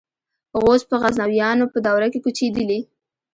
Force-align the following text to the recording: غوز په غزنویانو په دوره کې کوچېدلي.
غوز 0.61 0.81
په 0.89 0.95
غزنویانو 1.01 1.65
په 1.73 1.77
دوره 1.85 2.07
کې 2.13 2.19
کوچېدلي. 2.25 2.79